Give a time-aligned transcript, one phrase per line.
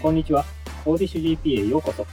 [0.00, 0.46] こんにちは。
[0.82, 2.06] コーディッシュ GP へようこそ。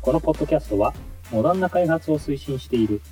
[0.00, 0.94] このポッドキャストは、
[1.30, 3.02] モダンな開発を推進している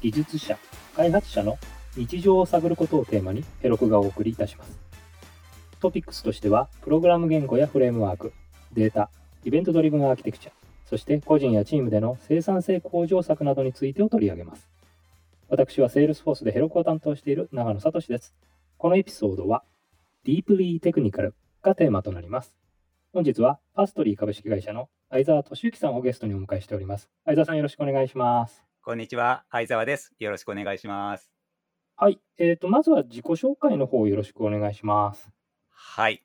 [0.00, 0.56] 技術者、
[0.94, 1.58] 開発者の
[1.94, 4.80] 日常を探ることをテーマにヘロクがお送りいたします。
[5.78, 8.32] トピックスとしては、プログラム言語やフレームワーク、
[8.72, 9.10] データ、
[9.44, 10.52] イベントドリブンアーキテクチャ、
[10.86, 14.70] そして個人やチームでの生産性向上策などについてを取り上げます。
[15.50, 18.34] 私は Salesforce でヘロクを担当している長野聡です。
[18.78, 19.64] このエピソードは
[20.24, 22.54] Deeply Technical がテーマとなります。
[23.16, 27.08] 本日は Fastly 株式会社の相沢俊之さんをゲストにお迎えしております。
[27.24, 28.62] 相沢さんよろしくお願いします。
[28.84, 30.12] こんにちは、相沢です。
[30.18, 31.32] よろしくお願いします。
[31.96, 32.20] はい。
[32.36, 35.30] えっ、ー、と、まずは自己紹介の方よろしくお願いします。
[35.70, 36.24] はい。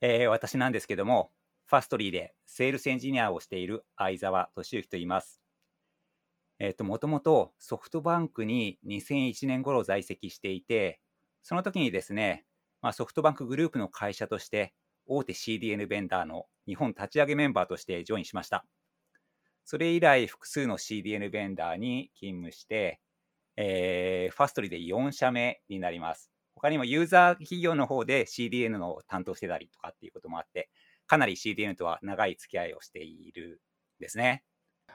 [0.00, 1.32] えー、私なんですけども、
[1.66, 5.42] Fastly でセールスエンジニアをしている相沢俊之と言います。
[6.58, 10.98] えっ、ー、と、もともとソフトバンクに2001年頃在籍していて、
[11.42, 12.46] その時にですね、
[12.80, 14.72] まあ、ソフトバンクグループの会社として
[15.06, 18.64] 大手 CDN ベンダーの日本立ち上げメンバーとしてジョインしました。
[19.64, 23.00] それ以来、複数の CDN ベンダーに勤務して、
[23.56, 26.30] えー、ファストリーで4社目になります。
[26.54, 30.70] 他にもユーザー企業の方で CDN の担当してたりとかっていうこともあって、
[31.06, 33.60] かなり CDN とは長い付き合いをしている
[33.98, 34.44] んですね。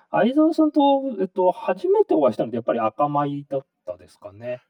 [0.10, 0.80] 相沢さんと、
[1.20, 4.62] えっと、初めてお会いしたのってやっぱり赤米だったですかね？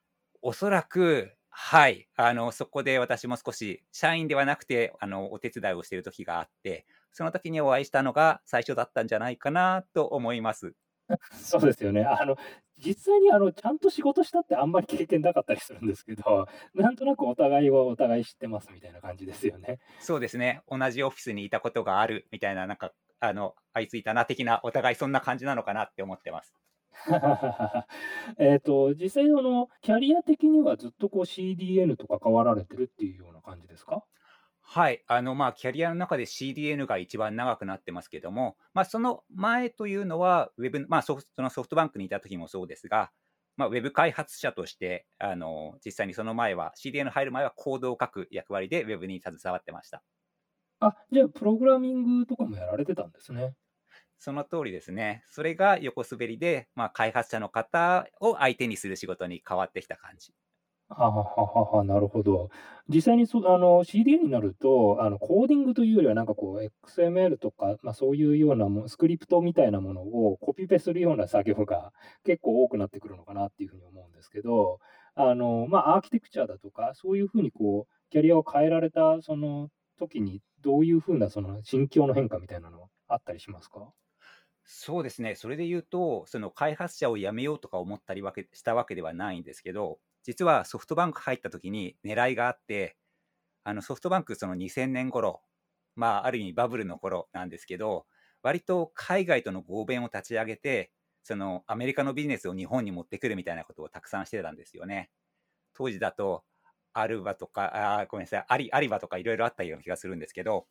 [0.42, 2.08] おそらく、はい。
[2.16, 10.74] あの、そこで私も少し、社員ではなくて、あの、お手伝いをしている時があって、その時にお会いしたのが最初だったんじゃないかなと思います。
[11.34, 12.06] そうですよね。
[12.06, 12.38] あの、
[12.78, 19.80] 実際にあの、ちゃんと仕事したってあんまり経験なかったりするんですけど、なんとなくお互いはお互い知ってますみたいな感じですよね。
[20.00, 20.62] そうですね。
[20.70, 26.56] 同じオフィスにいたことがあるみたいな、なんか、あの、あいついたな的な、お互いそんな感じなのかなって思ってます。
[28.38, 34.06] えっと、実際ののキャリア的にはずっとこう CDN と関わられてるっていうような感じですか？
[34.62, 35.04] はい。
[35.08, 43.12] あの、まあ、キャリアの中で CDN が一番長くなってますけども、まあ、その前というのは、ウェブ、まあ、そのソフトバンクにいた時もそうですが、
[43.58, 50.04] まあ、ウェブ開発者として、あの、実際にその前は、CDN 入る前はコードを書く役割でウェブに携わってました。
[50.80, 53.56] あ、じゃあ、プログラミングとかもやられてたんですね。
[54.22, 55.24] その通りですね。
[55.32, 60.34] それが横滑りで、まあ、開発者の方を相手にする仕事に変わってきた感じ。
[60.90, 61.46] ははは
[61.78, 62.50] はなるほど。
[62.90, 71.94] 実際にそあの CDN になると、あのコーディングというよりは、なんかこう、XML とか、まあ、そういうようなもスクリプトみたいなものをコピペするような作業が
[72.26, 74.80] 結構多くなってくるのかなっていうふうに思うんですけど、
[75.16, 83.94] あのまあ、アーキテクチャだとか、そういうふうにこうキャリアを変えられたその時に、どういうふうなその心境の変化みたいなのあったりしますか？
[84.74, 85.36] そうですね。
[85.36, 92.96] それで言うと、その開発者を辞めようとか思ったりわけしたわけではないんですけど、実はソフトバンク入った時に狙いがあって、
[93.66, 95.42] あのソフトバンクその2000年頃、
[95.96, 98.06] まあある意味バブルの頃なんですけど、
[98.44, 100.94] 割と海外との合弁を立ち上げて、
[101.24, 105.12] そのアメリカのビジネスを日本に持ってくるみたいなことをたくさんしてたんですよね。
[105.74, 106.44] 当時だと、
[106.94, 110.68] アルバとか、あごめんなさい、アリアリバとかいろいろあったような気がするんですけど、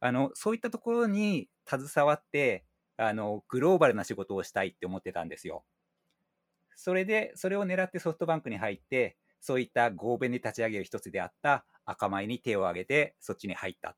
[0.00, 2.64] あのそういったところに携わって、
[3.08, 5.64] あの、グローバルな仕事をしたいって思ってたんですよ。
[6.74, 13.96] それで、それを狙ってソフトバンクに入って、そういった合弁で立ち上げる一つであった赤米に手を挙げて、そっちに入った。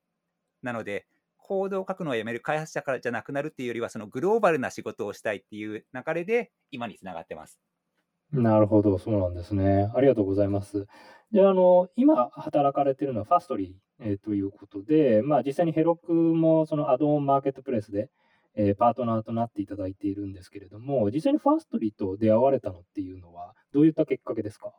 [0.62, 1.06] なので、
[1.36, 7.60] コードを書くのをやめる開発者からじゃなくなるっていうよりは、そのグローバルな仕事をしたいっていう流れで、今につながってます。
[8.32, 9.90] なるほど、そうなんですね。
[9.94, 10.86] ありがとうございます。
[11.30, 18.08] で、ああの、今働かれてるのはファストリー、えー、ということで、まあ実際にヘロクもそのアドオンマーケットプレイスで、
[18.56, 24.72] えー、パートナーとなっていただいているんですけれども、実際にファーストリーと出会われたのっていうのは、どういったきっかけですか？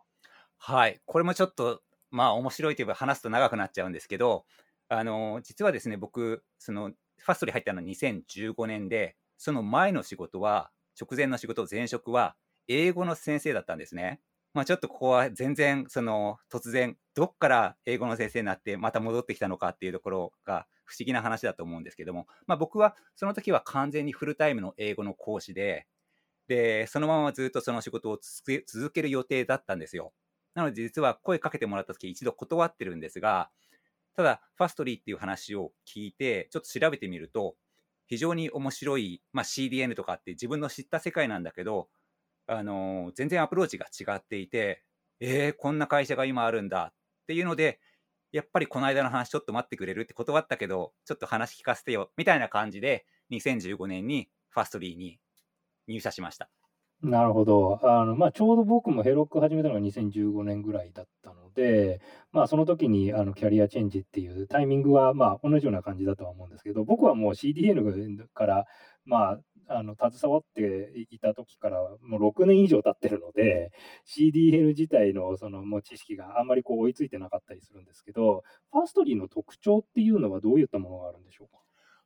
[0.58, 1.82] はい、これもちょっと、
[2.12, 4.46] まあ、面白いといえば話すと長くなっちゃうんですけど、
[4.88, 12.36] あの実はですね、僕、そのファーストリー入ったのは2015年で、その前の仕事は、直前の仕事、前職は、
[12.68, 14.22] 英語の先生だったんですね。
[14.54, 25.88] まあ、ちょっとここは全然、その突然、どっから英語の先生になって、また戻ってきたのかっていうところが不思議な話だと思うんですけども、まあ、僕はその時は完全にフルタイムの英語の講師で、
[26.48, 30.14] で、そのままずっとその仕事を続ける予定だったんですよ。
[30.54, 33.50] なので実は声かけてもらった時一度断ってるんですが、
[34.16, 37.58] ただ、ファストリーっていう話を聞いて、ちょっと調べてみると、
[38.08, 41.90] 非常に面白い、まあ、CDN とかって自分の知った世界なんだけど、
[42.48, 44.84] あのー、全然アプローチが違っていて、
[45.20, 47.80] えー、こんな会社が今あるんだっていうので、
[48.36, 55.20] やっぱりこの間の話ちょっと待ってくれるって断ったけど、ちょっと話聞かせてよ、みたいな感じで、2015年にファストリーに
[55.88, 56.50] 入社しました。
[57.02, 57.80] なるほど。
[57.82, 62.02] あの、まあ、ちょうど僕もヘロック始めたのが2015年ぐらいだったので、
[62.34, 68.66] まあ、その時にあのキャリアチェンジっていうタイミングは、まあ、同じような感じだとは思うんですけど、僕はもう CDN から、
[69.06, 73.72] まあ、あの携わっていた時からもう6年以上経ってるので、
[74.06, 81.58] CDN 自体のそのもう知識があんまりこう追いついてなかったりするんですけど、ファーストリーの特徴っていうのはどういったものがあるんでしょうか？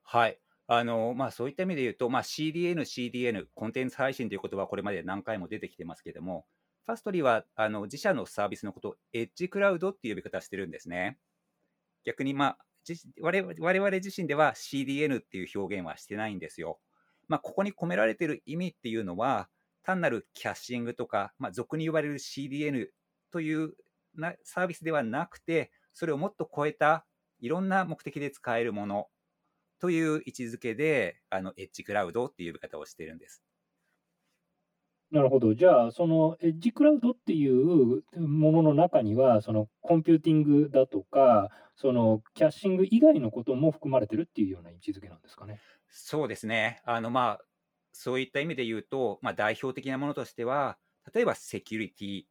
[0.04, 0.40] はい。
[0.72, 6.46] あのまあ、そういった意味で言うと、まあ、CDN、CDN、コンテンツ配信という言葉はこれまで何回も出てきてますけれども、
[6.86, 11.18] ファストリーはあの自社のサービスのことをエッジクラウドっていう呼び方してるんですね。
[12.06, 12.58] 逆に、まあ、
[13.22, 16.80] 我々我々自身では CDN っていう表現はしてないんですよ。
[17.30, 19.50] まあ、ここに込められている意味っていうのは、
[19.84, 22.90] 単なるキャッシングとか、まあ、俗に呼ばれる CDN
[23.32, 23.74] という
[24.16, 27.06] なサービスではなくて、それをもっと超えた
[27.40, 29.08] いろんな目的で使えるもの
[29.80, 33.44] という位置づけで、あのエッジクラウドっていう呼び方をしているんです。
[35.12, 35.56] なるほど。
[35.56, 45.64] じゃあ、そのエッジクラウドっていうものの中には、そのコンピューティングだとか、そのキャッシング以外のことも含まれてるっていうような位置づけなんですかね。
[45.90, 46.82] そうですね。
[46.86, 47.46] あの、まあ、
[47.92, 50.78] そういった意味で言うと、まあ、代表的なものとしては、
[51.14, 52.24] 例えばセキュリティ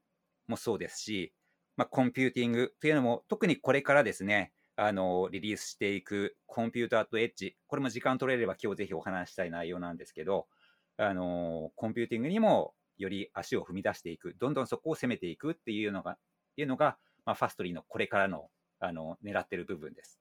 [0.47, 1.35] もそうですし、
[1.77, 10.47] まあ、コンピューティングというのも、特にこれからですね、あの、リリースしていく Compute at Edge、これも時間取れれば今日ぜひお話したい内容なんですけど、
[10.97, 16.19] あの、コンピューティングにもより足を踏み出していく、どんどんそこを攻めていくっていうのが、
[16.57, 20.21] いうのが、まあ、ファストリーのこれからの、あの、狙ってる部分です。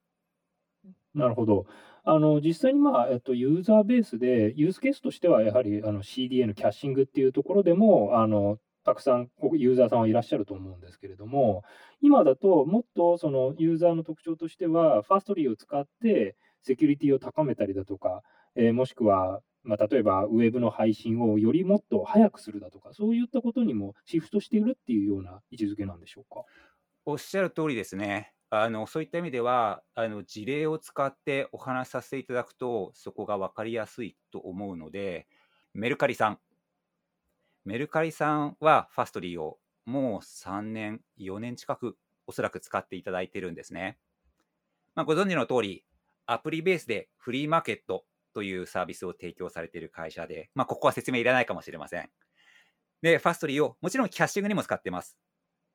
[1.13, 1.65] なるほど。
[2.03, 11.63] あの、実際に、まあ、えっと、ユーザーベースで、ユースケースとしては、やはり、あの、CDN キャッシングっていうところでも、あの、たくさんユーザーさんはいらっしゃると思うんですけれども、
[11.99, 18.21] 今だともっとそのユーザーの特徴としては、ファーストリーを使ってセキュリティを高めたりだとか、
[18.55, 26.45] えー、もしくは、まあ、例えばウェブの配信をよりもっと早くするだとか、そういったことにもシフトしているっていうような位置づけなんでしょうか？
[27.03, 28.36] おっしゃる通りですね。
[28.49, 35.27] あのそういった意味ではあの事例を使ってお話しさせていただくとそこが分かりやすいと思うので
[35.73, 36.39] メルカリさん
[37.65, 43.97] メルカリさんはファストリーをもう3年、4年近くおそらく使っていただいてるんですね。
[44.95, 45.85] まあ、ご存知の通り、
[46.25, 52.09] アプリベースでフリーマーケットというサービスを提供されている会社で、まあ、ここは説明いらないかもしれません。
[53.01, 55.17] で、ファストリーをもちろんキャッシングにも使ってます。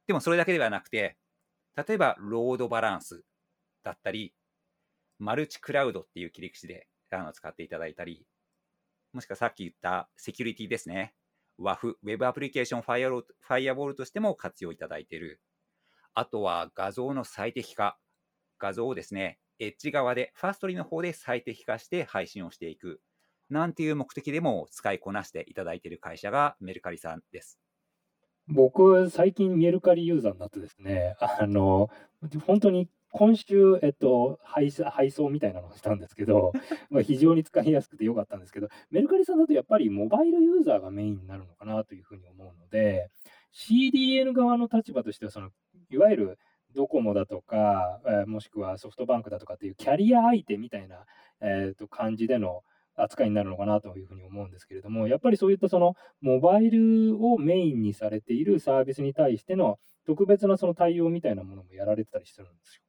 [0.06, 1.19] でもそれだけではなくて、
[1.76, 3.24] 例えばロードバランス
[3.82, 4.34] だったり、
[5.19, 8.26] マルチクラウドっていう切り口であの使っていただいたり、
[9.12, 11.14] もしくはさっき言ったセキュリティですね。
[11.58, 15.40] WAF、Web アプリケーションファイアロファイアボールとしても活用いただいている。
[16.14, 17.98] あとは画像の最適化。
[18.58, 23.00] 画像をですね、エッジ側で、ファーストリーの方で最適化して配信をしていく。
[23.50, 27.58] なんていう目的でも使いこなしていただいている会社がメルカリさんです。
[28.48, 31.90] 僕、最近メルカリユーザーになってですね、あの、
[32.46, 36.52] 本当に今週、えっと、配配送みたいなのをしたんですけど、
[36.90, 43.10] まあ非常に使いやすくてよかったんですけど、メルカリさんだとやっぱりモバイルユーザーがメインになるのかなというふうに思うので、
[43.52, 45.50] CDN 側の立場としては、その
[45.90, 46.38] いわゆる
[46.74, 51.04] ドコモだとか、え、もしくはソフトバンクだとかっていうキャリア相手みたいな、
[51.40, 52.62] えー、と感じでの
[52.96, 62.82] 扱いになるのかなというふうに思うんですけれども、やっぱりそういったそのモバイルをメインにされているサービスに対しての特別なその対応みたいなものもやられてたりするんですよ。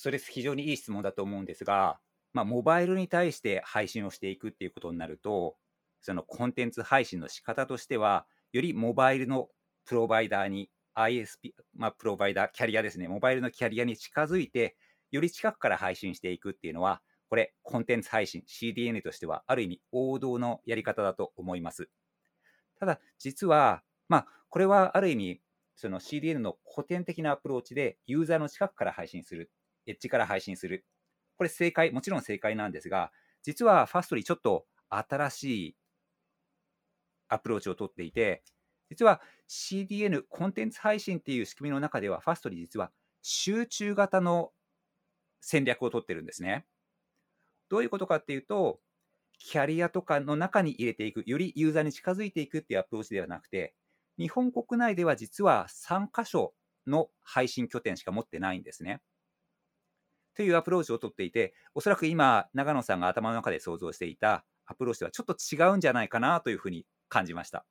[0.00, 1.98] それ非常にいい質問だと思うんですが、
[2.32, 5.56] まあ、モバイルに対して配信をしていくっていうことになると、
[6.00, 9.48] そのコンテンツ配信の仕方としては、よりモバイルの
[9.86, 14.76] プロバイダーに、ISP、まあ、プロバイダー、キャリアですね、モバイルのキャリアに近づいて、
[15.10, 21.88] より近くから配信していくっていうのは、これ、コンテンツ配信、CDN としては、ある意味王道のやり方だと思います。
[22.78, 25.40] ただ、実は、まあ、これはある意味、
[25.76, 29.50] その CDN の古典的なアプローチで、ユーザーの近くから配信する
[29.86, 30.84] エッジから配信する。
[31.36, 35.76] これ正解、もちろん正解なんですが、実はファストリーちょっと新しい
[37.28, 38.42] アプローチをとっていて、
[38.90, 42.90] 実は CDN、コンテンツ配信っていう仕組みの中では、ファストリー実は
[43.22, 44.52] 集中型の
[45.40, 46.66] 戦略をとってるんですね。
[47.68, 48.80] どういうことかっていうと、
[49.38, 53.74] キャリアとかの中に入れていく、よりユーザーに近づいていくっていうアプローチではなくて、
[54.18, 56.54] 日本国内では実は3箇所
[56.86, 59.00] の配信拠点しか持ってないんですね。
[60.34, 67.66] というアプローチをとっていて、おそらく今、長野さんが頭の中で想像していたアプローチとはちょっと違うんじゃないかなというふうに感じました。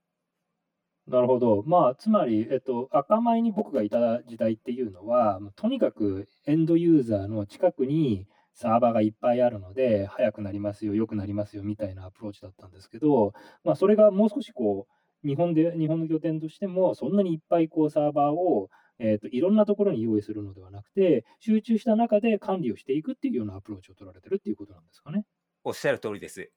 [1.08, 1.64] なるほど。
[1.66, 8.28] まあ、つまり、えっと、赤米に僕がいた時代っていうのは、とにかくエンドユーザーの近くに
[8.58, 13.34] サーバーがいっぱいあるので、速くなりますよ、良くなりますよみたいなアプローチだったんですけど、
[13.64, 14.88] まあ、それがもう少しこ
[15.24, 25.24] う、日本で、日本の拠点としても、そんなにいっぱいこうサーバーを、えーと、いろんなところに用意するのではなくて、集中した中で管理をしていくっていうようなアプローチを取られてるっていうことなんですかね。
[25.64, 26.50] おっしゃる通りです。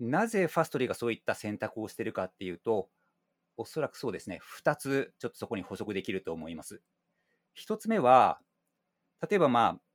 [0.00, 2.88] なぜファストリーがそういった選択をしているかっていうと、
[3.56, 6.82] おそらくそうですね、2つちょっとそこに補足できると思います。
[7.56, 8.40] 1つ目は、
[9.28, 9.87] 例えばまあ、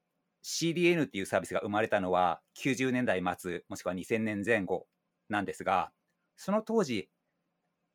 [0.44, 4.88] CDN っていうサービスが生まれたのは90年代末、もしくは2000年前後
[5.30, 5.92] なんですが、
[6.36, 7.10] その当時、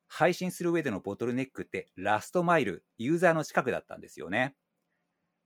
[0.07, 4.57] 配信する上でのボトルネックってラストマイル、ユーザーの近くだったんですよね。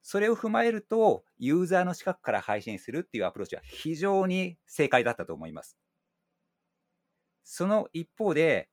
[0.03, 5.77] それを踏まえると、ユーザーの近くから配信するっていうアプローチは非常に正解だったと思います。
[7.45, 8.69] その一方で、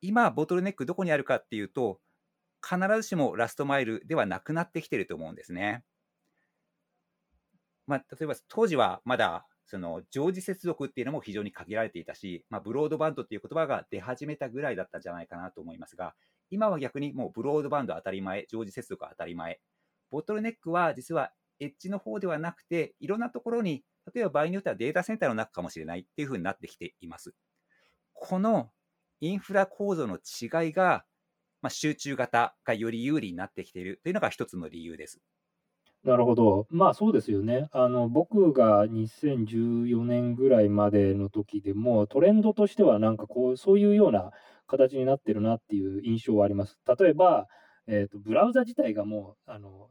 [0.00, 2.00] 今、ボトルネックどこにあるかっていうと、
[2.62, 5.84] 必ずしもラストマイルではなくなってきてると思うんですね。
[7.86, 16.14] まあ、例えば当時はまだその常時接続っていうのも非常に限られていたし、まあ、ブロードバンドっていう言葉が出始めたぐらいだったんじゃないかなと思いますが、
[16.50, 19.60] 今は逆にもうブロードバンド当たり前、常時接続当たり前。
[20.10, 23.84] ボトルネックは実はエッジの方ではなくて、いろんなところに、
[24.14, 27.34] 例えば場合によってはデータセンターの中かもしれないっていうふうになってきています。
[28.12, 28.70] この
[29.20, 31.04] インフラ構造の違いが、
[31.62, 35.20] まあ、集中型がより有利になってきているというのが一つの理由です。
[36.04, 36.66] なるほど。
[36.70, 37.68] まあそうですよね。
[37.72, 44.32] あの僕が2014年ぐらいまでの時でも、トレンドとしてはなんかこう、そういうような
[44.66, 46.78] 形になってるなっていう印象はあります。
[46.98, 47.46] 例えば、
[47.86, 49.88] えーと、ブラウザ自体がもうあの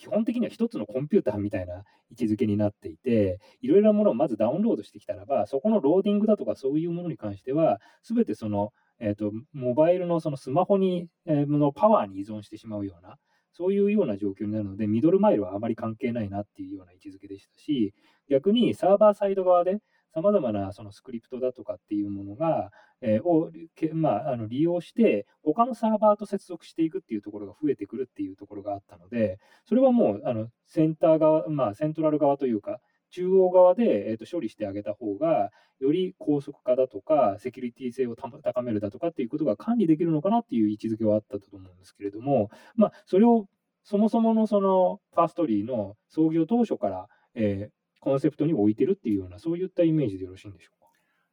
[0.00, 13.16] 基本的には一つのコンピューターみたいな位置づけになっていて、いろいろなものをまずダウンロードしてきたらば、そこのローディングだとかそういうものに関しては、すべてその、えーと、モバイルのそのスマホに、えー、のパワーに依存してしまうような、
[13.52, 17.94] そういうような状況になるので、ミドルマイルはあまり関係ないなっていうような位置づけでしたし、
[18.28, 19.78] 逆にサーバーサイド側で
[20.12, 23.50] さまざまなそのスクリプトだとかっていうものが、えー、を、
[23.94, 29.38] まあ、あの利用して、他のサーバーと接続していくっていうところが増えてくるっていうところがあったので、
[29.68, 32.80] それはもうあのセンター側、まあ、セントラル側というか、
[33.10, 43.46] 中央側で、えー、と処理してあげた方が、より高速化だとか、セキュリティ性を高めるだとかっていうことが管理できるのかなっていう位置づけはあったと思うんですけれども、まあ、それを
[43.82, 50.86] そもそものそのファーストリーの創業当初から、えー、コンセプトに置いてるっていうような、そういったイメージでよろしいんでしょうか？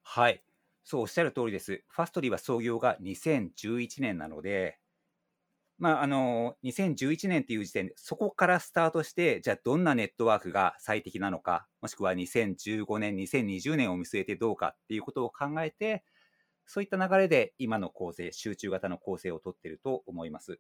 [0.03, 0.41] はい、
[0.86, 1.84] そうおっしゃる通りです。
[1.89, 4.79] ファストリーは創業が2011年なので、
[5.77, 16.03] まあ、あの2011年っていう時点で、そこからスタートして、じゃあどんなネットワークが最適なのか、もしくは2015年、2020年を見据えてどうかっていうことを考えて、
[16.65, 20.60] そういった流れで今の構成、集中型の構成をとっていると思います。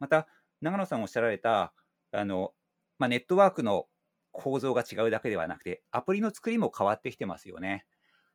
[0.00, 0.26] また、
[0.60, 1.72] 長野さんおっしゃられた、
[2.12, 2.52] あの
[2.98, 3.86] まあ、ネットワークの
[4.32, 7.86] 構造が違うだけではなくて、アプリの作りも変わってきてますよね。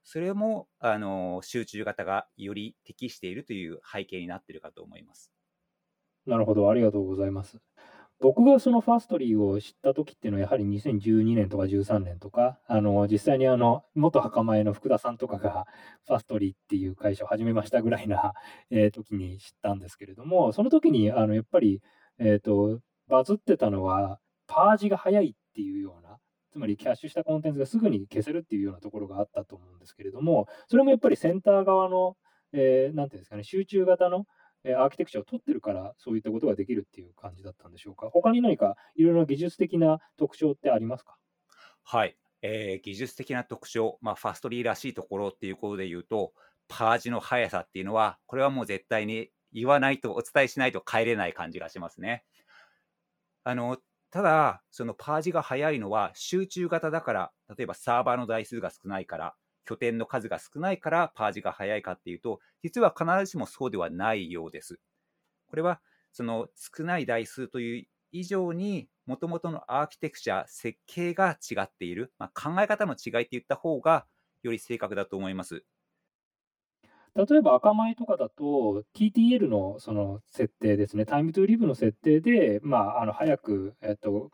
[0.04, 5.32] それもあの集中型がより適しているという背景になっているかと思います。
[6.26, 7.60] なるほど、ありがとうございます。
[8.22, 15.66] 僕がそのファストリーを知った時っていうのは、やはり2012年とか13年とか、あの実際にあの元墓前の福田さんとかが
[16.06, 18.34] ファストリーっていう会社を始めましたぐらいな、
[18.70, 21.82] えー、時に知ったんですけれども、その時にあのやっぱり、
[22.20, 26.20] えーと、バズってたのは、パージが早いっていうような、
[26.52, 32.18] つまりキャッシュしたコンテンツがすぐに消せるっていうようなところがあったと思うんですけれども、それもやっぱりセンター側の、
[32.54, 34.28] えー、なんていうんですかね、集中型の
[34.64, 38.10] えアーキテクチャを取ってるから、そういったことができるっていう感じだったんでしょうか？
[38.12, 41.18] 他に何かいろいろな技術的な特徴ってありますか？
[41.84, 46.34] はい、えー、技術的な特徴、まあ、ファストリーらしいところっていうことで言うと、
[46.68, 52.24] パージの速さっていうのは、これはもう絶対に言わないと、お伝えしないと帰れない感じがしますね。
[53.44, 53.78] あの
[54.12, 64.80] ただ、そのパージが速いのは集中型だから、例えばサーバーの台数が少ないから、拠点の数が少ないからパージが早いかっていうと、実は必ずしもそうではないようです。
[65.48, 74.06] これはその少ない台数という以上に、もともとのアーキテクチャ、設計が違っている、まあ、考え方の違いって言った方が
[74.44, 75.64] より正確だと思います。
[77.14, 84.32] 例えば赤米とかだと、TTL のその設定ですね、タイムトゥーリブの設定で、まあ、あの早く、えっと、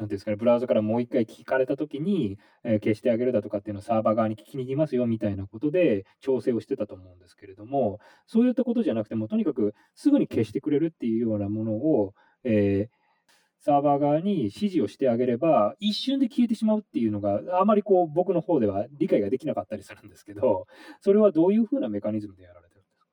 [0.00, 12.14] なんですかね、ブラウザからもう一回聞かれたときに、えー、消してあげるだとかっていうのをサーバー側に聞きに行きますよみたいなことで調整をしてたと思うんですけれども、そういったことじゃなくても、とにかくすぐに消してくれるっていうようなものを、
[12.44, 13.00] えー、
[13.62, 20.66] サーバー側に指示をしてあげれば、一瞬で消えてしまうっていうのが、あまりこう僕の方では理解ができなかったりするんですけど、
[21.02, 23.06] それはどういうふうなメカニズムでやられてるんですか？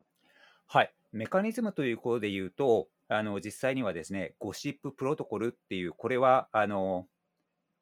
[0.68, 7.08] はい、メカニズムということで言うと、あの実際にはですね、ゴシッププロトコルっていう、これはあの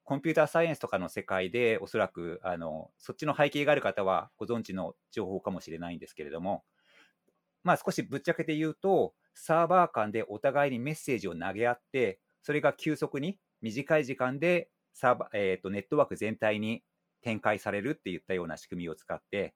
[0.03, 6.63] コンピューターサイエンスとかの世界で、おそらくあのそっちの背景がある方はご存知の情報かもしれないんですけれども、
[7.63, 16.83] まあ、少しぶっちゃけて言うと、サーバー間でお互いにメッセージを投げ合って、それが急速に短い時間でサーバえーと、ネットワーク全体に
[17.21, 19.55] 展開されるっていったような仕組みを使って、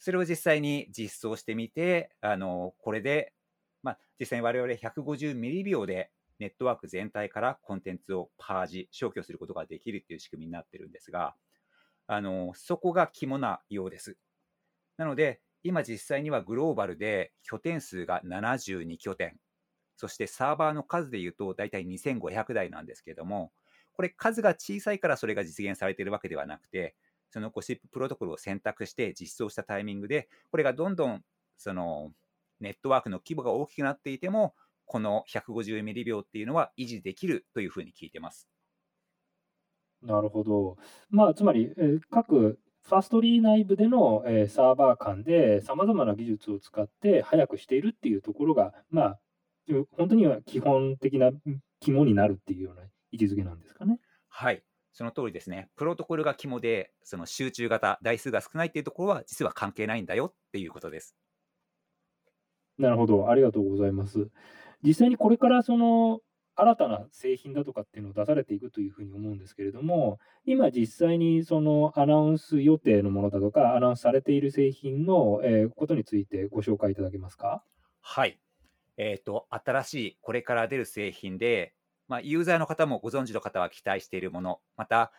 [0.00, 3.34] それを実際に実装してみて、あのこれで、
[3.82, 11.34] まあ、実際に我々150ミリ秒でネットワーク全体からコンテンツをパージ、消去することができるっていう仕組みになってるんですが、
[12.06, 14.16] あのそこが肝なようです。
[14.96, 19.36] なので、今実際にはグローバルで拠点数が72拠点、
[19.96, 23.52] そしてサーバーの数でいうと大体2500台なんですけれども、
[23.92, 26.96] これ数が小さいからそれが実現されているわけではなくて、
[27.30, 31.22] そのゴシッププロトコルを選択して実装したタイミングで、これがどんどん
[31.56, 32.12] その
[32.60, 34.54] ネットワークの規模が大きくなっていても、
[34.86, 38.48] この150ミリ秒っていうのは維持できるというふうに聞いてます。
[40.02, 40.76] なるほど。
[41.10, 49.18] まあ、つまり、えー、各ファストリー内部での、えー、サーバー間でさまざまな技術を使って早くしているっていうところが、まあ、
[49.96, 51.30] 本当には基本的な
[51.80, 52.82] 肝になるっていうような
[53.12, 54.00] 位置づけなんですかね。
[54.28, 55.68] はい、その通りですね。
[55.76, 61.16] プロトコルが肝で、その集中型、台数が少ないっていうところは、実は関係ないんだよっていうことです。
[62.78, 64.28] なるほど、ありがとうございます。
[64.82, 66.20] 実際にこれからその
[66.56, 77.62] 新たな製品だとかっていうのを出されていくというふうに思うんですけれども、今実際にそのアナウンス予定のものだとか、アナウンスされている製品の、えことについてご紹介いただけますか？
[78.00, 78.38] はい。
[78.96, 81.74] えっ、ー、と、新しいこれから出る製品で、
[82.10, 85.12] まあ、ユーザーの方もご存知の方は期待しているもの、また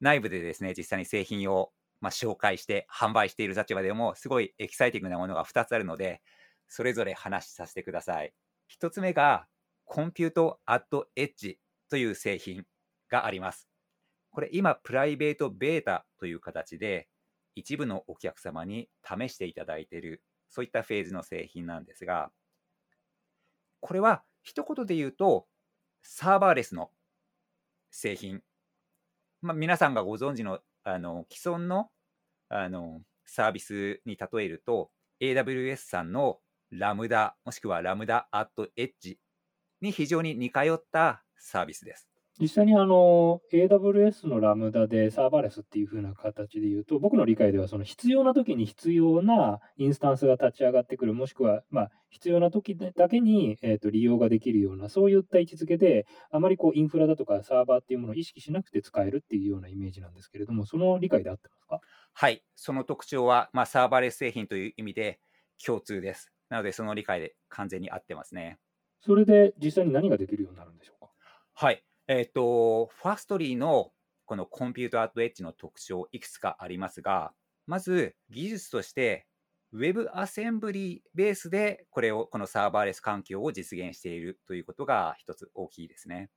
[0.00, 6.20] 内部でですね、実際に製品をまあ紹介して販売している立場でも、すごいエキサイティングなものが2つあるので、
[6.68, 8.34] それぞれ話しさせてください。
[8.68, 9.46] 1つ目が、
[9.86, 12.66] コンピュートアットエッジという製品
[13.08, 13.66] があります。
[14.30, 17.08] これ今、プライベートベータという形で、
[17.54, 22.30] 一部のお客様に試していただいている、そういったフェーズの製品なんですが、
[23.80, 25.46] これは一言で言うと、
[26.08, 26.90] サーバーレスの
[27.90, 28.42] 製品、
[29.42, 31.88] まあ、皆さんがご存知のあの既存の
[32.48, 34.90] あのサービスに例えると
[35.20, 36.38] AWS さんの
[36.70, 39.18] ラムダもしくはラムダアットエッジ
[39.80, 42.15] に非常に似通ったサービスです。
[42.38, 61.80] 実際にあの AWS のラムダでサーバーレスっていう風な形で言うと、僕の理解ではその必要な時に必要なインスタンスが立ち上がってくる、もしくはまあ必要な時だけにえと利用ができるような、そういった位置づけで、あまりこうインフラだとかサーバーっていうものを意識しなくて使えるっていうようなイメージなんですけれども、その理解で合ってますか？
[62.12, 65.20] はい、その特徴は、まあ、サーバーレス製品という意味で
[65.64, 66.32] 共通です。
[66.48, 68.58] なので、その理解で完全に合ってますね。
[69.00, 71.10] それで実際に何ができるようになるんでしょうか？
[71.54, 71.82] はい。
[72.08, 73.90] えっ、ー、と、ファストリーの
[74.26, 77.32] このコンピューターアットエッジの特徴、いくつかありますが、
[77.66, 79.26] まず技術として、
[79.72, 86.30] Web アセンブリベースでこれを、このサーバーレス環境を実現しているということが一つ大きいですね。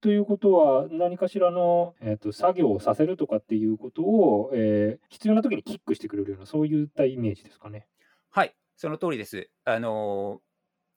[0.00, 7.86] ということは、何かしらの、えーと、作業をさせるとかっていうことを、えー、必要な時にキックしてくれるような、そういったイメージですかね。
[8.30, 9.50] はい、その通りです。
[9.64, 10.40] あの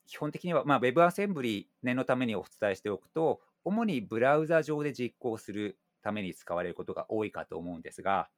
[0.06, 8.30] 基本的には、まあ、Web アセンブリ念のためにお伝えしておくと、主にブラウザ上で実行するために使われることが多いかと思うんですが、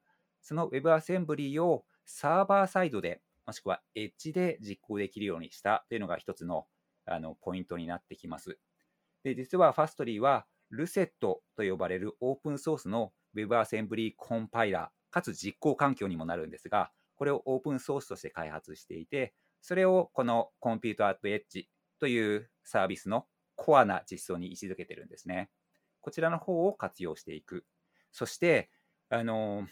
[0.42, 6.68] その WebAssembly をサーバーサイドで、もしくはエッジで実行できるようにしたというのが一つの
[7.08, 8.58] あのポイントになってきます。
[9.24, 23.26] で実はファストリーはルセットと呼ばれるオープンソースの WebAssembly コンパイラーかつ実行環境にもなるんですが、これをオープンソースとして開発していて、それをこのコンピューターアットエッジというサービスの
[23.56, 25.50] コアな実装に位置づけてるんですね。
[26.02, 27.66] こちらの方を活用していく。
[28.12, 28.70] そして、
[29.10, 29.68] あの、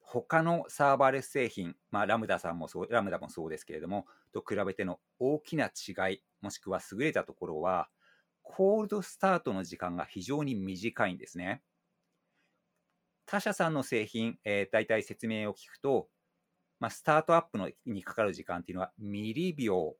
[0.00, 7.88] 他のサーバーレス製品、まあ、ラムダさんもそう、ラムダもそうですけれども、と比べての大きな違い、もしくは優れたところは、
[8.42, 11.62] コールドスタートの時間が非常に短いんですね。
[13.26, 16.08] 他社さんの製品、えー、大体説明を聞くと、
[16.80, 19.94] まあ、スタートアップのにかかる時間っていうのはミリ秒、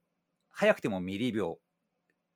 [0.50, 1.60] 早くてもミリ秒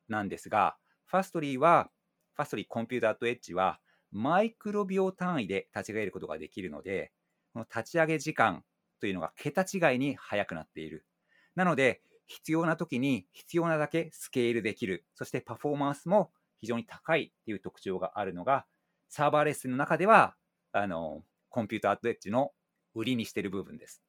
[0.09, 1.91] なんですが、ファストリーは、
[2.35, 7.13] ファストリーコンピューターとエッジは、マイクロ秒単位で立ち上げることができるので、
[7.53, 8.65] この立ち上げ時間
[9.01, 11.07] というのが桁違いに速くなっている。
[11.55, 15.05] なので、必要な時に必要なだけスケールできる。
[15.15, 18.67] そしてパフォーマンスも非常に高いっていう特徴があるのが、
[19.09, 20.37] サーバーレスの中では、
[20.73, 22.53] あの、コンピューターとエッジの
[22.95, 24.03] 売りにしている部分です。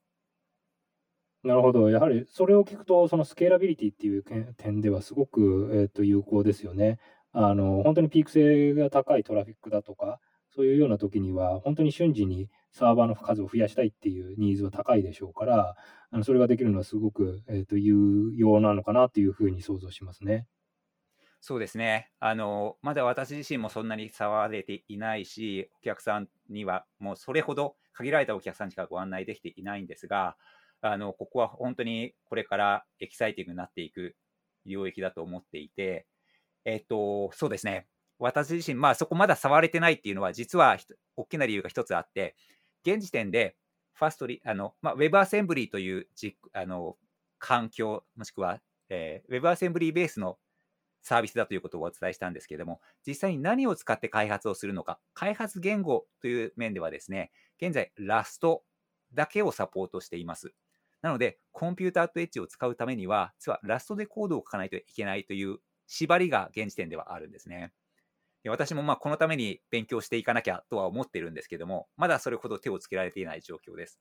[1.46, 1.92] なるほど。
[1.92, 4.24] やはりそれを聞くと、そのスケーラビリティっていう
[4.58, 6.98] 点ではすごく、えー、と有効ですよね。
[7.34, 10.20] あの、本当にピーク性が高いトラフィックだとか、
[10.56, 15.76] そういうような時には、本当に瞬時にサーバーの数を増やしたいっていうニーズは高いでしょうから、
[16.10, 20.48] あのそれができるのはすごく、えーと、有用なのかなというふうに想像しますね。
[21.42, 22.10] そうですね。
[22.20, 30.38] あの、まだ私自身もそんなに触れていないし、お客さんにはもうそれほど限られたお客さんしかご案内できていないんですが、
[30.86, 34.16] あの、ここは本当にこれからエキサイティングになっていく
[34.66, 36.06] 領域だと思っていて、
[36.64, 37.88] えっと、そうですね。
[38.20, 40.78] 私自身、まあそこまだ触れてないっていうのは、実は
[41.16, 42.36] 大きな理由が一つあって、
[42.86, 43.56] 現時点で
[43.94, 46.98] ファストリ、あの、まあ、WebAssembly というじあの
[47.40, 50.38] 環境、もしくは、えー、WebAssembly ベースの
[51.02, 58.64] サービスだということをお伝えしたんですけれども、実際に何を使って開発をするのか、開発言語という面ではですね、現在、ラスト
[59.14, 60.54] だけをサポートしています。
[61.02, 67.74] なので、コンピューターとエッジを使うためには、実はラストでコードを書かないといけないという縛りが現時点ではあるんですね。
[68.44, 74.00] で私もまあこのために勉強していかなきゃとは思ってるんですけども、まだそれほど手をつけられていない状況です。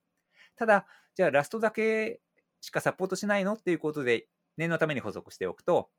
[0.57, 2.21] ただ、じゃあラストだけ
[2.61, 5.91] しかサポートしないのっていうことで、念のために補足しておくと、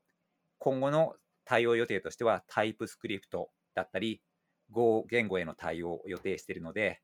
[0.58, 4.22] 今後の対応予定としてはタイプスクリプトだったり、
[4.70, 7.02] Go 言語への対応を予定しているので、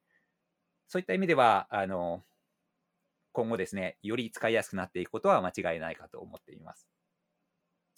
[0.89, 2.25] そういった意味では、あの、
[3.33, 6.87] 今後ですね、より使いやすくなっていくことは間違いないかと思っています。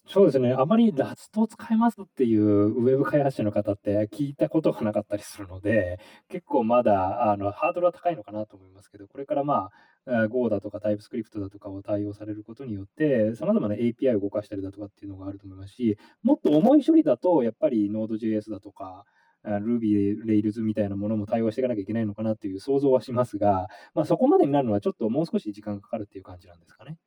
[0.07, 0.53] そうですね。
[0.53, 9.71] あまりラストを使いますっていうウェブ開発者の方って聞いたことがなかったりするので、結構まだあのハードルは高いのかなと思いますけど、これからま
[10.07, 19.07] あ、Go だとか TypeScript だとかを対応されることによって、様々な API を動かしたりだとかっていうのがあると思いますし、もっと重い処理だと、やっぱり Node.js だとか、
[19.45, 26.99] Ruby、Rails みたいなものも対応していかなきゃいけないのかなっていう想像はしますが、まあ、そこまでになるのはちょっともう少し時間がかかるっていう感じなんですかね？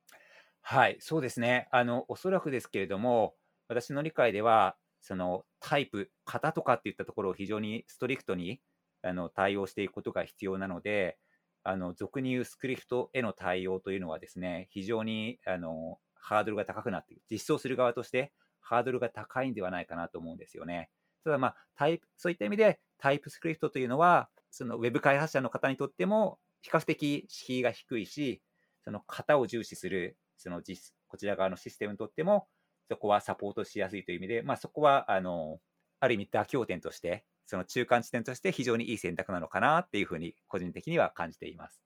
[0.60, 1.68] はい、そうですね。
[1.70, 3.34] あの、おそらくですけれども、
[3.68, 8.60] 私の理解では、そのタイプ、型とかっていったところを非常にストリクトに
[9.02, 11.18] あの対応していくことが必要なので、
[11.62, 17.22] あの俗に言うスクリプトへの対応というのはですね、非常にあのハードルが高くなっている。
[17.30, 20.90] 実装する側としてハードルが高いんではないかなと思うんですよね。
[21.24, 28.42] ただまあ、タイプ、そういった意味でタイプスクリプトというのは、そのウェブ開発者の方にとっても比較的敷居が低いし、
[28.84, 32.48] その型を重視するその実、こちら側のシステムにとっても、
[32.88, 35.60] そこはサポートしやすいという意味で、まあ、そこは、あの、
[36.00, 41.82] ある意味妥協点として、その中間地点として非常にいい選択なのかなっていうふうに、個人的には感じています。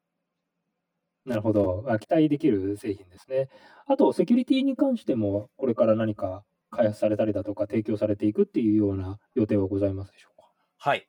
[1.25, 1.85] なるほど。
[2.01, 3.49] 期待できる製品ですね。
[3.87, 10.49] あと、セキュリティに関しても、これから何か開発されたりだとか、提供されていくっていうような予定はございますでしょうか？
[10.79, 11.09] はい。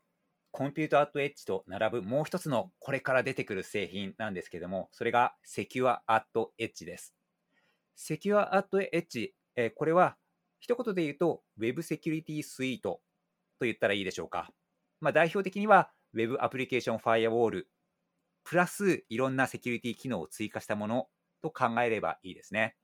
[0.52, 7.16] コンピューターとエッジと並ぶもう一つのこれから出てくる製品なんですけども、それがセキュアアットエッジです。
[7.96, 10.16] セキュアアットエッジ、えこれは
[10.60, 13.02] 一言で言うと Web セキュリティスイート
[13.58, 14.52] と言ったらいいでしょうか。
[15.02, 17.70] まあ、代表的には Web アプリケーションファイアウォール
[18.44, 21.08] プラスいろんなセキュリティ機能を追加したもの
[21.42, 22.76] と考えればいいですね。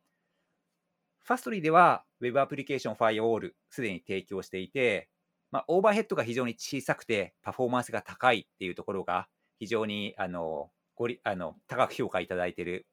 [1.29, 5.09] ファストリーでは Web アプリケーションファイアウォールすでに提供していて、
[5.51, 9.27] まあ、オーバーヘッドが非常に小さくてパフォーマンスが高いっていうところが
[9.59, 12.87] 非常にあのごりあの高く評価いただいている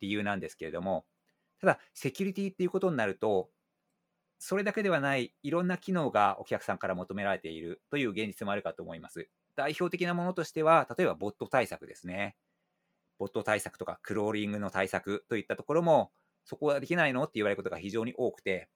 [0.00, 1.04] 理由なんですけれども、
[1.60, 3.50] ただ、セキュリティっていうことになると、
[4.38, 9.28] それだけではないいろんな機能がお客さんから求められているという現実もあるかと思います。
[9.54, 12.36] 代表的なものとしては、例えばボット対策ですね。
[13.18, 16.10] ボット対策とかクローリングの対策といったところも、
[16.44, 17.24] そこはできないの？
[17.24, 18.68] って言われることが非常に多くて、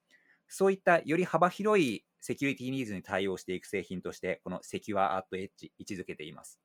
[0.49, 6.61] そういったより幅広いセキュリティニーズに対応していく製品として、このセキュアアットエッジ位置づけています。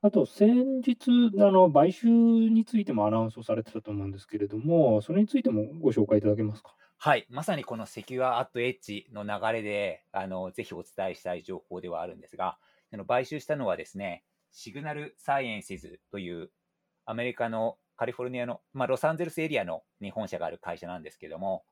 [0.00, 6.74] あと、先日、あの、買収についてもアナウンスをされてたと思うんですけれども、それについてもご紹介いただけますか？
[6.98, 12.58] はい、まさにこのセキュアアットエッジの流れで、あの、ぜひお伝えしたい情報ではあるんですが、
[12.92, 16.50] あの買収したのはですね、シグナルサイエンシズという
[17.06, 21.64] アメリカのカリフォルニアの、まあ、ロサンゼルスエリアの日本社がある会社なんですけども、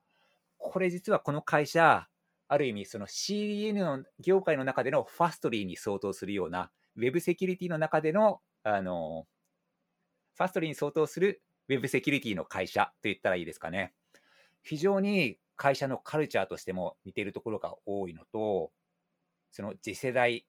[0.59, 2.09] これ実はこの会社、
[2.48, 9.26] ある意味その CDN の業界の中でのファストリーに相当するような Web セキュリティの中での、あの、
[10.37, 13.94] ファストリーに相当する Web セキュリティの会社と言ったらいいですかね。
[14.62, 18.72] 非常に会社のカルチャーとしても似ているところが多いのと、
[19.50, 20.46] その次世代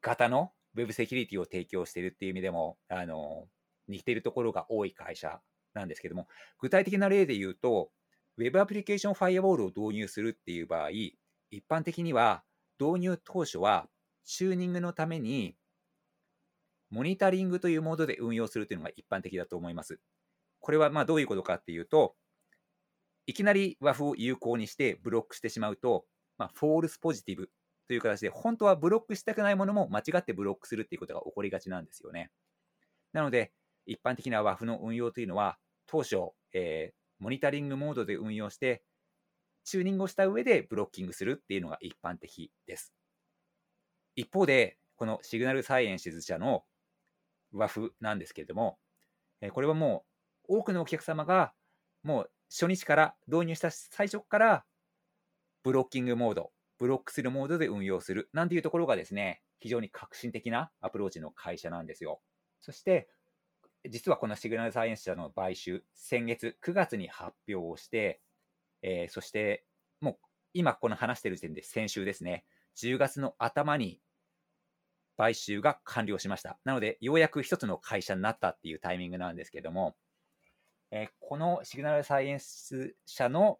[0.00, 3.48] 型の Web セキュリティを提供しているっていう意味でも、あの、
[3.88, 5.40] 似てるところが多い会社
[5.74, 7.90] なんですけども、具体的な例で言うと、
[8.36, 11.16] Web アプリケーションファイアウォールを導入するっていう場合、一
[11.68, 12.42] 般的には
[12.80, 13.88] 導入当初は
[14.24, 15.56] チューニングのために、
[16.90, 20.00] モニタリングというモードで運用するというのが一般的だと思います。
[20.60, 22.16] これはまあどういうことかっていうと、
[23.26, 26.04] いきなり WAF を有効にしてブロックしてしまうと、
[26.36, 27.50] まあ、 false positive
[27.88, 32.30] という形で、本当はブロックしたくないものも間違ってブロックするっていうことが起こりがちなんですよね。
[33.12, 33.52] なので、
[33.86, 36.16] 一般的な WAF の運用というのは、当初、
[36.52, 38.82] えー、モニタリングモードで運用して、
[39.64, 42.92] チューニングをした上でブロッキングするっていうのが一般的です。
[44.16, 46.64] 一方で、この Signal Sciences 社の
[47.54, 48.78] WAF なんですけれども、
[49.52, 50.04] これはも
[50.48, 51.52] う多くのお客様が
[52.02, 54.64] もう初日から導入した最初から
[55.62, 62.20] ブロッキングモード、ブロックするモードで運用するなんていうところがですね、非常に革新的なアプローチの会社なんですよ。
[62.60, 63.08] そして、
[63.90, 68.20] 実はこのシグナルサイエンス社の買収、先月9月に発表をして、
[68.82, 69.64] えー、そして
[70.00, 70.16] もう
[70.54, 72.44] 今この話している時点で先週ですね、
[72.76, 74.00] 10月の頭に
[75.16, 76.58] 買収が完了しました。
[76.64, 79.94] なので、ようやく一つの会社になったっていうタイミングなんですけども、
[80.90, 83.58] えー、このシグナルサイエンス社の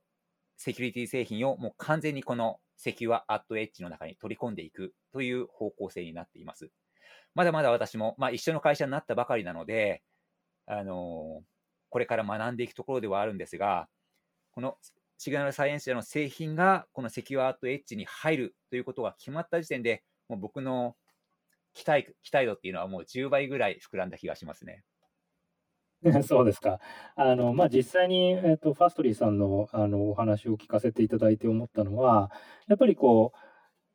[0.56, 6.70] セキュリティ製品をもう完全にこのセキュアアットエッジの中に取り込んでいくという方向性になっています。
[7.34, 10.02] まだまだ私も、まあ、一緒の会社になったばかりなので、
[10.66, 11.42] あの、
[11.90, 13.88] これから学んでいくところではあるんですが、
[14.52, 14.76] この
[15.18, 20.96] シグナルサイエンス社の製品がこのセキュアアットエッジに入るということが決まった時点で、もう僕の
[21.72, 24.84] 期待期待度っていうのはもう10倍ぐらい膨らんだ気がしますね。
[26.22, 26.80] そうですか。
[27.16, 32.30] あの、まあ、実際に、えっと、ファストリーさんの、あの、お話を聞かせていただいて思ったのは、
[32.66, 33.38] やっぱりこう、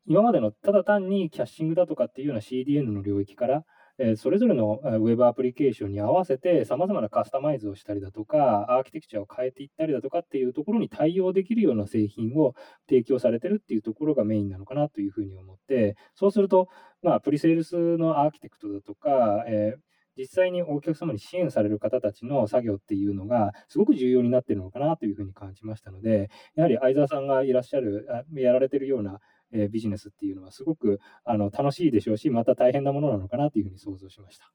[0.07, 3.65] 今までのただ単にキャッシングだとかっていうような CDN の領域から、
[4.01, 12.55] えそれぞれのウェブアプリケーションに合わせて、さまざまなカスタマイズをしたりだとか、アーキテクチャを変えていったりだとかっていうところに対応できるような製品を
[12.87, 16.69] 提供されてるっていうところがメインなのかなというふうに思って、そうすると、
[17.03, 34.51] まあ、プリセールスのアーキテクトだとか、えー実際にお客様に支援される方たちの作業っていうのが、すごく重要になってるのかなというふうに感じましたので、やはり相沢さんがいらっしゃる、やられてるようなえー、ビジネスっていうのはすごくあの楽しいでしょうし、また大変なものなのかなというふうに想像しました。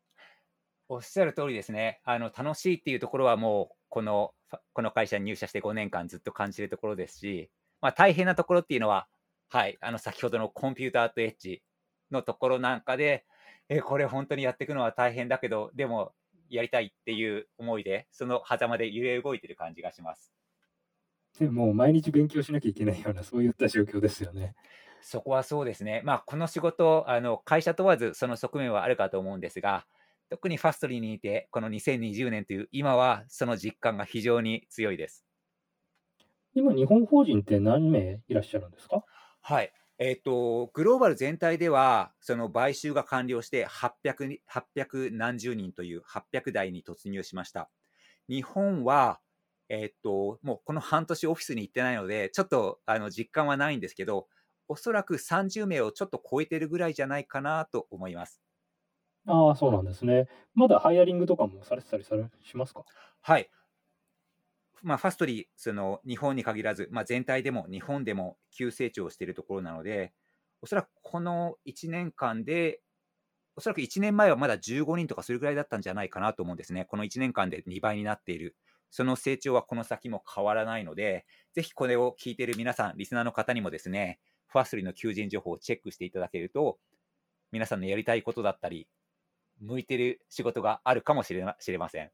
[0.88, 2.00] おっしゃる通りですね。
[2.04, 4.33] あの楽しいっていうところはもうこの
[4.72, 9.09] この会社に入社して5年間ずっと感じるところですし、まあ、大変なところっていうのは、
[9.48, 11.62] はい、あの先ほどのコンピューターとエッジ
[12.11, 13.24] のところなんかで、
[13.68, 16.12] えこれ本当にやっていくのは大変だけど、でも
[16.48, 20.33] やりたいっていう思いで、その狭間で揺れ動いてる感じがします。
[21.38, 24.54] でも毎日勉強しなきゃいけないような、そういった状況ですよね。
[25.07, 26.01] そこはそうですね。
[26.05, 29.87] まあ、この仕事、あの会社問わずその側面はあるかと思うんですが、
[30.31, 35.27] 特にファストリーにいて、この2020年という今は、その実感が非常に強いです。
[36.55, 39.05] 今、日本法人って何名いらっしゃるんですか？
[39.43, 39.73] はい。
[39.99, 47.69] えっ、ー、と、グローバル全体では、その買収が完了して800、800何十人という800台に突入しました。
[48.29, 49.21] 日本は、
[49.69, 54.29] えっ、ー、と、もうこの半年オフィスに行ってないので、ちょっとあの実感はないんですけど、
[54.68, 58.40] おそらく30名をちょっと超えてるぐらいじゃないかなと思います。
[59.27, 60.29] ああ、そうなんですね。
[60.55, 62.85] まだハイアリングとかもされてたりされしますか？
[63.22, 63.50] はい。
[64.83, 70.12] まあ、ファストリー、その日本に限らず、まあ、全体でも日本でも急成長しているところなので、
[70.61, 72.83] おそらくこの1年間で、
[73.57, 76.85] おそらく1年前はまだ15人とかそれぐらいだったんじゃないかなと思うんですね。
[76.85, 78.57] この1年間で2倍になっている。
[78.90, 81.24] その成長はこの先も変わらないので、
[81.55, 86.78] ぜひこれを聞いている皆さん、リスナーの方にもですね、ファストリーの求人情報をチェックしていただけると、
[87.52, 88.88] 皆さんのやりたいことだったり、
[89.61, 92.11] 向いてる仕事があるかもしれしれません。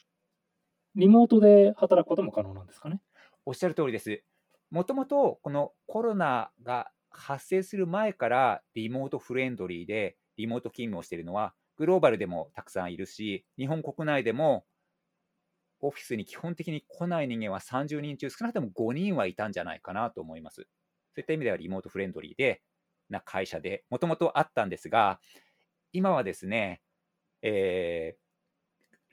[0.96, 3.00] リモートで働くことも可能なんですかね？
[3.46, 4.22] おっしゃる通りです。
[4.70, 14.66] もともとこのコロナが発生する前からリモートフレンドリーでリモート勤務をしているのはグローバルでもたくさんいるし、日本国内でも
[15.80, 20.66] オフィスに基本的に来ない人間は30人中少なくとも5人はいたんじゃないかなと思います。
[21.14, 22.62] そういった意味ではリモートフレンドリーで
[23.08, 25.20] な会社でもともとあったんですが、
[25.92, 26.80] 今はですね、
[27.42, 28.16] え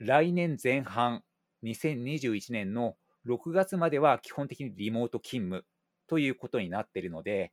[0.00, 1.22] ー、来年前半、
[1.64, 5.64] 2021年の6月までは基本的にリモート勤務
[6.06, 7.52] ということになっているので、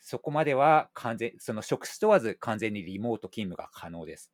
[0.00, 4.30] そこまでは完全、その職種問わず完全にリモート勤務が可能です。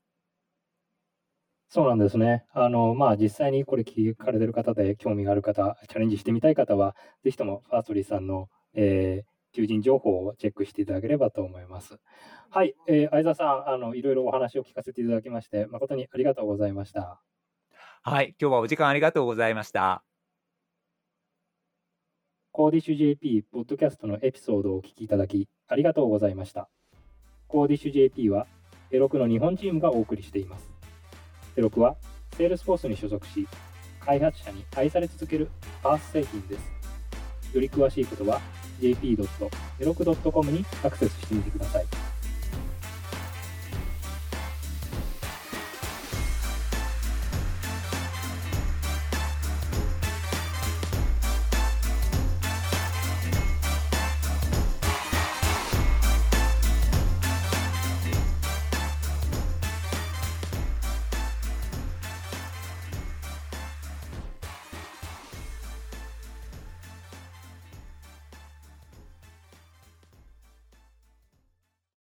[1.69, 2.45] そうなんですね。
[2.53, 11.99] あの、まあ、実際にこれ聞かれてる方で興味がある方、チャレンジしてみたい方は、ぜひともファーストリーさんの、えー、求人情報をチェックしていただければと思います。
[12.51, 17.21] はい、えー、相沢さん、あのいろいろお話を聞かせていただきまして、誠にありがとうございました。
[18.03, 20.03] はい、今日はお時間ありがとうございました。
[22.51, 26.69] コーディッシュ JP ポッドキャストのエピソードをお聞きいただき、ありがとうございました。
[27.49, 28.47] コーディッシュ JP は、
[28.91, 30.71] エロクの日本チームがお送りしています。
[31.57, 31.97] エロクは、
[32.37, 33.49] セールスフォースに所属し、
[34.01, 35.49] 開発者に愛され続ける
[35.83, 36.73] PaaS 製品です。
[37.55, 38.41] より詳しいことは、
[38.83, 42.02] jp.heroku.com にアクセスしてみてください。